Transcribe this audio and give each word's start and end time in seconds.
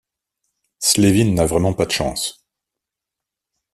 Slevin 0.81 1.35
n'a 1.35 1.45
vraiment 1.45 1.73
pas 1.75 1.85
de 1.85 1.91
chance. 1.91 2.43